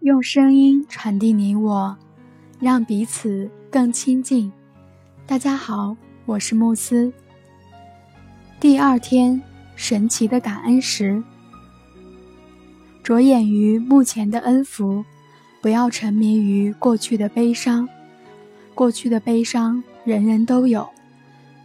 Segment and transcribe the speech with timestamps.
[0.00, 1.94] 用声音传递你我，
[2.58, 4.50] 让彼此更亲近。
[5.26, 7.12] 大家好，我是慕斯。
[8.58, 9.42] 第二天，
[9.76, 11.22] 神奇的感恩时，
[13.02, 15.04] 着眼于目前的恩福，
[15.60, 17.86] 不要沉迷于过去的悲伤。
[18.74, 20.88] 过去的悲伤人人都有，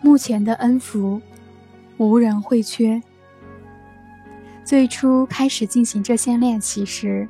[0.01, 1.21] 目前的恩福
[1.95, 3.01] 无人会缺。
[4.65, 7.29] 最初开始进行这些练习时，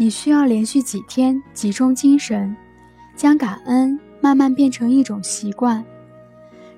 [0.00, 2.56] 你需要连续几天集中精神，
[3.16, 5.84] 将感恩慢慢变成一种习惯。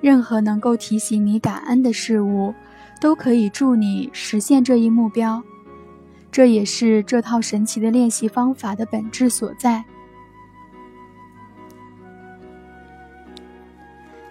[0.00, 2.54] 任何能够提醒你感恩的事物，
[2.98, 5.42] 都可以助你实现这一目标。
[6.32, 9.84] 这也是这套神奇的练习方法的本质所在。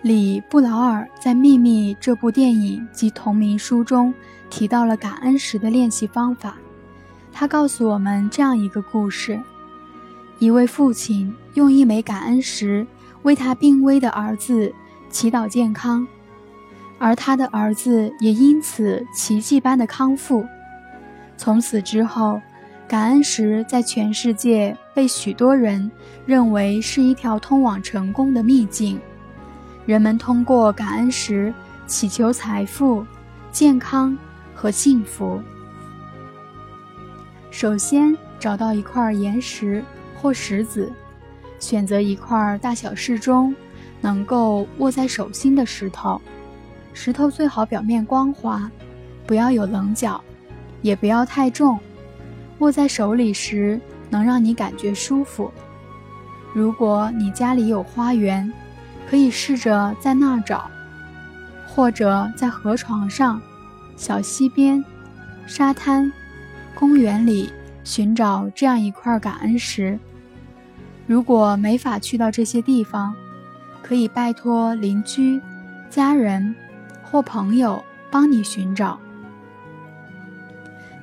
[0.02, 4.11] 里布劳尔在《秘密》这部电影及同名书中
[4.49, 6.58] 提到了感恩时的练习方法。
[7.31, 9.39] 他告诉我们这样一个故事：
[10.39, 12.86] 一位父亲用一枚感恩石
[13.23, 14.73] 为他病危的儿子
[15.09, 16.05] 祈祷健康，
[16.97, 20.45] 而他的儿子也因此奇迹般的康复。
[21.38, 22.41] 从此之后，
[22.88, 25.89] 感恩石在全世界被许多人
[26.25, 28.99] 认为是一条通往成功的秘境。
[29.86, 31.53] 人们通过感恩石
[31.88, 33.05] 祈求财富、
[33.52, 34.17] 健康
[34.53, 35.41] 和幸福。
[37.52, 39.83] 首先找到一块岩石
[40.16, 40.92] 或石子，
[41.59, 43.55] 选择一块大小适中、
[44.02, 46.22] 能够握在手心的石头。
[46.94, 48.70] 石头最好表面光滑，
[49.25, 50.22] 不要有棱角，
[50.81, 51.80] 也不要太重，
[52.59, 55.52] 握在手里时能让你感觉舒服。
[56.53, 58.52] 如果你家里有花园，
[59.09, 60.70] 可以试着在那儿找，
[61.67, 63.42] 或者在河床上、
[63.95, 64.83] 小溪边、
[65.45, 66.11] 沙滩、
[66.80, 67.52] 公园里
[67.83, 69.99] 寻找这样一块感恩石。
[71.05, 73.14] 如果没法去到这些地方，
[73.83, 75.42] 可以拜托邻居、
[75.89, 76.55] 家人
[77.04, 78.98] 或朋友帮你寻找。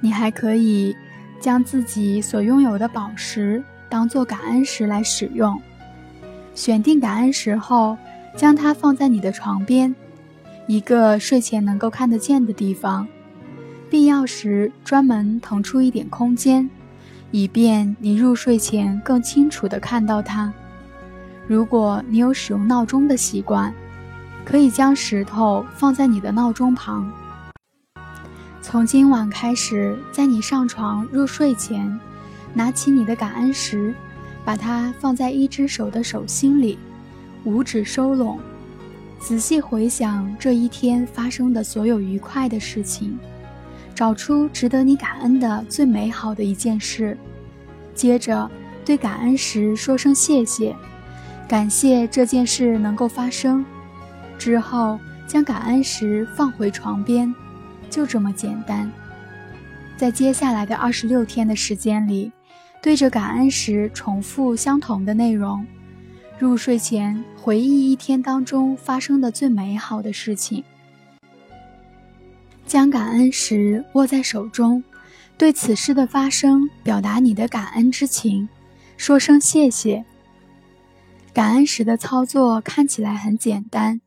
[0.00, 0.96] 你还可以
[1.42, 5.60] 将自己所拥有的宝石当做感恩石来使用。
[6.54, 7.98] 选定感恩石后，
[8.34, 9.94] 将它放在你的床边，
[10.66, 13.06] 一个睡前能够看得见的地方。
[13.90, 16.68] 必要时专门腾出一点空间，
[17.30, 20.52] 以便你入睡前更清楚地看到它。
[21.46, 23.72] 如果你有使用闹钟的习惯，
[24.44, 27.10] 可以将石头放在你的闹钟旁。
[28.60, 31.98] 从今晚开始，在你上床入睡前，
[32.52, 33.94] 拿起你的感恩石。
[34.44, 36.78] 把它放在一只手的手心里，
[37.42, 38.38] 五指收拢，
[39.18, 43.18] 仔细回想这一天发生的所有愉快的事情，
[43.96, 47.18] 找出值得你感恩的最美好的一件事。
[47.94, 48.48] 接着
[48.84, 50.76] 对感恩时说声谢谢，
[51.48, 53.64] 感谢这件事能够发生。
[54.38, 57.34] 之后将感恩石放回床边，
[57.90, 58.92] 就这么简单。
[59.96, 62.30] 在接下来的二十六天的时间里。
[62.82, 65.66] 对着感恩时重复相同的内容，
[66.38, 70.62] 入睡前回忆一天当中发生的最美好的事情，
[72.66, 74.82] 将感恩石握在手中，
[75.38, 78.48] 对此事的发生表达你的感恩之情，
[78.96, 80.04] 说声谢谢。
[81.32, 84.00] 感恩时的操作看起来很简单，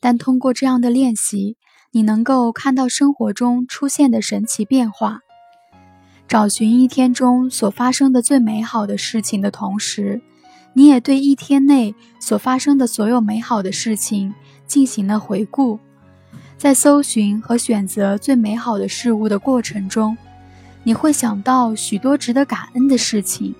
[0.00, 1.56] 但通过这样的练习，
[1.90, 5.20] 你能够看到生活中出现的神奇变化。
[6.26, 10.22] 找寻一天中所发生的最美好的事情的同时，
[10.72, 14.34] 你也对一天内所发生的所有美好的事情
[14.66, 15.78] 进行了回顾。
[16.58, 20.16] 在搜寻和选择最美好的事物的过程中，
[20.82, 23.54] 你会想到许多值得感恩的事情，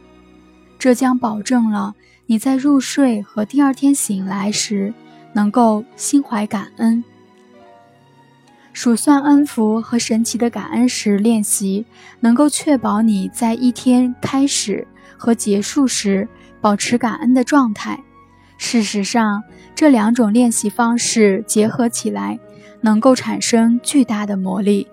[0.78, 1.94] 这将保证了
[2.26, 4.94] 你在入睡和第二天醒来时
[5.32, 7.04] 能够心怀感恩。
[8.72, 11.86] 数算恩福和神奇的感恩时练习，
[12.20, 14.86] 能够确保你在一天开始
[15.16, 16.28] 和结束时
[16.60, 18.02] 保持感恩的状态。
[18.58, 19.42] 事实上，
[19.74, 22.38] 这两种练习方式结合起来，
[22.80, 24.86] 能够产生巨大的魔力，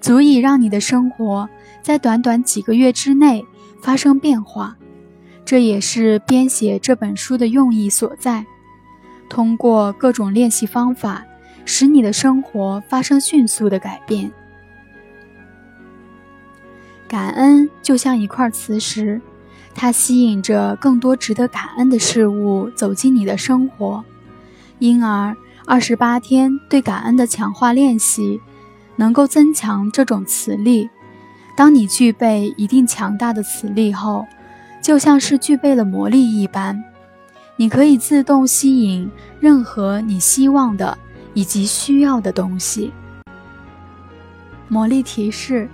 [0.00, 1.48] 足以让你的生活
[1.82, 3.44] 在短短几个月之内
[3.82, 4.76] 发生变化。
[5.44, 8.44] 这也是编写这本书的用意所在。
[9.28, 11.24] 通过各种练习方法。
[11.72, 14.32] 使你的生活发生迅速的改变。
[17.06, 19.20] 感恩就像一块磁石，
[19.72, 24.04] 它吸引着更多值得感恩的事物走进你的生活。
[24.80, 25.36] 因而，
[25.70, 28.40] 二十八天对感恩的强化练习，
[28.96, 30.90] 能够增强这种磁力。
[31.56, 34.26] 当你具备一定强大的磁力后，
[34.82, 36.82] 就像是具备了魔力一般，
[37.54, 39.08] 你可以自动吸引
[39.38, 40.98] 任何你希望的
[41.34, 42.92] 以及需要的东西。
[44.66, 45.68] 魔力提示：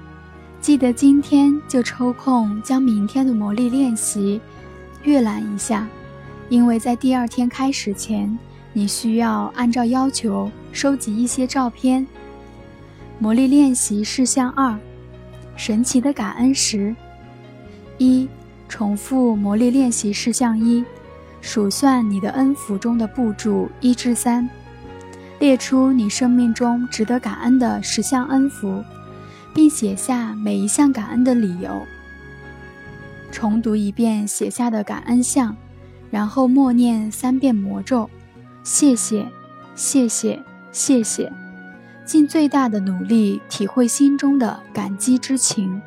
[0.61, 4.43] 记得今天就抽空将明天的魔力练习
[5.05, 5.89] 阅览一下，
[6.51, 8.39] 因为在第二天开始前，
[8.77, 12.07] 你需要按照要求收集一些照片。
[13.19, 14.79] 魔力练习事项二：
[15.57, 16.95] 神奇的感恩石。
[17.97, 18.29] 一。
[18.69, 20.85] 重复魔力练习事项一：
[21.41, 24.47] 数算你的恩福中的步骤一至三，
[25.39, 28.85] 列出你生命中值得感恩的十项恩福，
[29.55, 31.81] 并写下每一项感恩的理由。
[33.33, 35.57] 重读一遍写下的感恩项，
[36.11, 38.11] 然后默念三遍魔咒：
[38.67, 39.25] 谢谢，
[39.77, 40.43] 谢谢，
[40.73, 41.33] 谢谢。
[42.05, 45.81] 尽最大的努力体会心中的感激之情。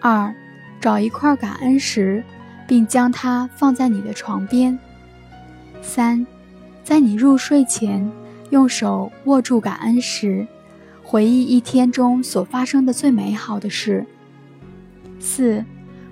[0.00, 0.32] 二。
[0.78, 2.22] 找一块感恩石，
[2.68, 4.78] 并将它放在你的床边。
[5.82, 6.24] 三，
[6.84, 8.08] 在你入睡前，
[8.50, 10.46] 用手握住感恩石，
[11.02, 14.06] 回忆一天中所发生的最美好的事。
[15.18, 15.64] 四，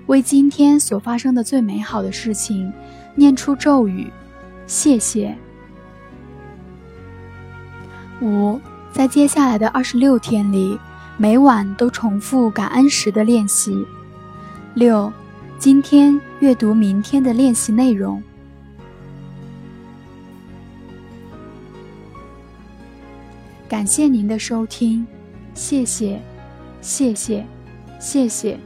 [0.07, 2.73] 为今天所发生的最美好的事情
[3.13, 4.11] 念出咒语：
[4.67, 5.35] 谢谢。
[8.21, 8.59] 五，
[8.91, 10.79] 在接下来的二十六天里，
[11.17, 13.85] 每晚都重复感恩时的练习。
[14.73, 15.11] 六，
[15.59, 18.21] 今天阅读明天的练习内容。
[23.67, 25.05] 感谢您的收听，
[25.53, 26.21] 谢谢，
[26.81, 27.45] 谢谢，
[27.99, 28.59] 谢谢。